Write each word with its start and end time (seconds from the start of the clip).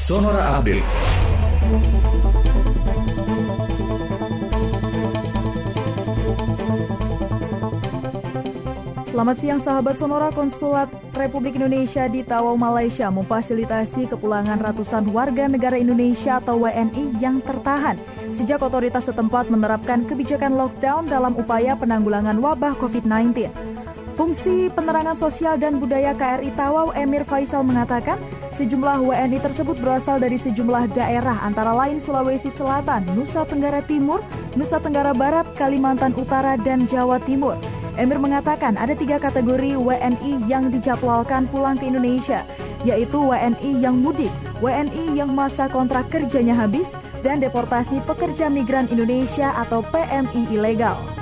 Sonora 0.00 0.56
Update. 0.56 0.80
Selamat 9.04 9.36
siang 9.36 9.60
sahabat 9.60 10.00
Sonora 10.00 10.32
Konsulat 10.32 10.88
Republik 11.12 11.60
Indonesia 11.60 12.08
di 12.08 12.24
Tawau, 12.24 12.56
Malaysia 12.56 13.12
memfasilitasi 13.12 14.08
kepulangan 14.08 14.56
ratusan 14.72 15.04
warga 15.12 15.44
negara 15.52 15.76
Indonesia 15.76 16.40
atau 16.40 16.64
WNI 16.64 17.20
yang 17.20 17.44
tertahan 17.44 18.00
sejak 18.32 18.64
otoritas 18.64 19.04
setempat 19.04 19.52
menerapkan 19.52 20.08
kebijakan 20.08 20.56
lockdown 20.56 21.12
dalam 21.12 21.36
upaya 21.36 21.76
penanggulangan 21.76 22.40
wabah 22.40 22.72
COVID-19. 22.80 23.52
Fungsi 24.20 24.68
Penerangan 24.68 25.16
Sosial 25.16 25.56
dan 25.56 25.80
Budaya 25.80 26.12
KRI 26.12 26.52
Tawau 26.52 26.92
Emir 26.92 27.24
Faisal 27.24 27.64
mengatakan 27.64 28.20
sejumlah 28.52 29.00
WNI 29.00 29.40
tersebut 29.40 29.80
berasal 29.80 30.20
dari 30.20 30.36
sejumlah 30.36 30.92
daerah 30.92 31.40
antara 31.40 31.72
lain 31.72 31.96
Sulawesi 31.96 32.52
Selatan, 32.52 33.08
Nusa 33.16 33.48
Tenggara 33.48 33.80
Timur, 33.80 34.20
Nusa 34.60 34.76
Tenggara 34.76 35.16
Barat, 35.16 35.48
Kalimantan 35.56 36.12
Utara, 36.20 36.60
dan 36.60 36.84
Jawa 36.84 37.16
Timur. 37.24 37.56
Emir 37.96 38.20
mengatakan 38.20 38.76
ada 38.76 38.92
tiga 38.92 39.16
kategori 39.16 39.80
WNI 39.80 40.44
yang 40.44 40.68
dijadwalkan 40.68 41.48
pulang 41.48 41.80
ke 41.80 41.88
Indonesia, 41.88 42.44
yaitu 42.84 43.24
WNI 43.24 43.80
yang 43.80 44.04
mudik, 44.04 44.28
WNI 44.60 45.16
yang 45.16 45.32
masa 45.32 45.64
kontrak 45.72 46.12
kerjanya 46.12 46.52
habis, 46.52 46.92
dan 47.24 47.40
deportasi 47.40 48.04
pekerja 48.04 48.52
migran 48.52 48.84
Indonesia 48.92 49.56
atau 49.56 49.80
PMI 49.80 50.52
ilegal. 50.52 51.19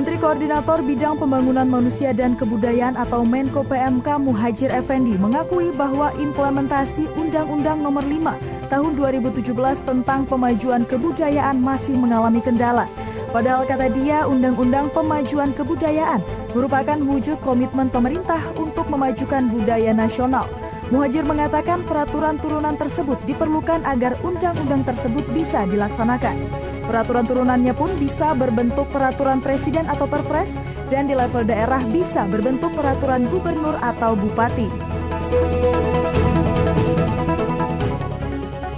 Menteri 0.00 0.16
Koordinator 0.16 0.80
Bidang 0.80 1.20
Pembangunan 1.20 1.68
Manusia 1.68 2.16
dan 2.16 2.32
Kebudayaan 2.32 2.96
atau 2.96 3.20
Menko 3.20 3.60
PMK 3.60 4.16
Muhajir 4.16 4.72
Effendi 4.72 5.12
mengakui 5.20 5.76
bahwa 5.76 6.08
implementasi 6.16 7.04
Undang-Undang 7.20 7.84
Nomor 7.84 8.08
5 8.08 8.72
Tahun 8.72 8.92
2017 8.96 9.52
tentang 9.84 10.24
pemajuan 10.24 10.88
kebudayaan 10.88 11.60
masih 11.60 12.00
mengalami 12.00 12.40
kendala. 12.40 12.88
Padahal 13.28 13.68
kata 13.68 13.92
dia, 13.92 14.24
Undang-Undang 14.24 14.88
Pemajuan 14.96 15.52
Kebudayaan 15.52 16.24
merupakan 16.56 16.96
wujud 16.96 17.36
komitmen 17.44 17.92
pemerintah 17.92 18.40
untuk 18.56 18.88
memajukan 18.88 19.52
budaya 19.52 19.92
nasional. 19.92 20.48
Muhajir 20.88 21.28
mengatakan 21.28 21.84
peraturan 21.84 22.40
turunan 22.40 22.72
tersebut 22.80 23.20
diperlukan 23.28 23.84
agar 23.84 24.16
undang-undang 24.24 24.80
tersebut 24.80 25.28
bisa 25.36 25.68
dilaksanakan. 25.68 26.69
Peraturan 26.90 27.22
turunannya 27.22 27.70
pun 27.70 27.94
bisa 28.02 28.34
berbentuk 28.34 28.90
peraturan 28.90 29.38
presiden 29.38 29.86
atau 29.86 30.10
perpres 30.10 30.50
dan 30.90 31.06
di 31.06 31.14
level 31.14 31.46
daerah 31.46 31.78
bisa 31.86 32.26
berbentuk 32.26 32.74
peraturan 32.74 33.30
gubernur 33.30 33.78
atau 33.78 34.18
bupati. 34.18 34.66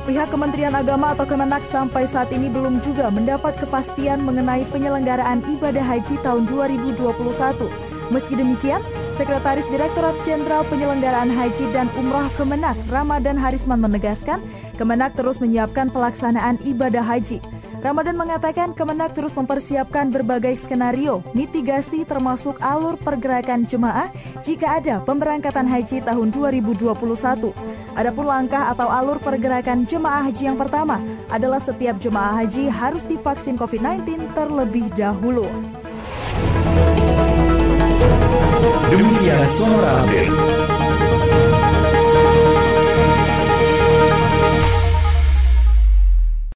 Pihak 0.05 0.29
Kementerian 0.29 0.77
Agama 0.77 1.17
atau 1.17 1.25
Kemenak 1.25 1.65
sampai 1.65 2.05
saat 2.05 2.29
ini 2.37 2.53
belum 2.53 2.85
juga 2.85 3.09
mendapat 3.09 3.57
kepastian 3.57 4.21
mengenai 4.21 4.69
penyelenggaraan 4.69 5.41
ibadah 5.49 5.81
haji 5.81 6.21
tahun 6.21 6.45
2021. 6.53 7.17
Meski 8.13 8.37
demikian, 8.37 8.85
Sekretaris 9.17 9.65
Direktorat 9.73 10.21
Jenderal 10.21 10.69
Penyelenggaraan 10.69 11.33
Haji 11.33 11.65
dan 11.73 11.89
Umrah 11.97 12.29
Kemenak, 12.37 12.77
Ramadan 12.93 13.41
Harisman 13.41 13.81
menegaskan, 13.81 14.45
Kemenak 14.77 15.17
terus 15.17 15.41
menyiapkan 15.41 15.89
pelaksanaan 15.89 16.61
ibadah 16.61 17.01
haji. 17.01 17.41
Ramadan 17.83 18.15
mengatakan 18.15 18.71
Kemenak 18.79 19.19
terus 19.19 19.35
mempersiapkan 19.35 20.15
berbagai 20.15 20.55
skenario 20.55 21.19
mitigasi 21.35 22.07
termasuk 22.07 22.55
alur 22.63 22.95
pergerakan 22.95 23.67
jemaah 23.67 24.07
jika 24.47 24.79
ada 24.79 25.03
pemberangkatan 25.03 25.67
haji 25.67 25.99
tahun 26.07 26.31
2021. 26.31 26.95
Adapun 27.99 28.25
langkah 28.31 28.71
atau 28.71 28.87
alur 28.87 29.19
pergerakan 29.19 29.83
jemaah 29.83 30.31
haji 30.31 30.55
yang 30.55 30.59
pertama 30.59 31.03
adalah 31.27 31.59
setiap 31.59 31.99
jemaah 31.99 32.47
haji 32.47 32.71
harus 32.71 33.03
divaksin 33.03 33.59
COVID-19 33.59 34.31
terlebih 34.31 34.87
dahulu. 34.95 35.51
Demikian 38.95 39.43
Sonora 39.51 40.07
Update. 40.07 40.72